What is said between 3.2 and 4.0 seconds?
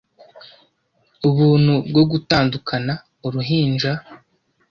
Uruhinja